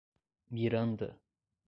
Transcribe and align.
Miranda 0.53 1.09